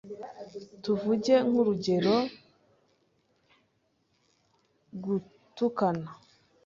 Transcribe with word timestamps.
tuvuge 0.83 1.33
nk’urugero 1.49 2.15
gutukana. 5.03 6.09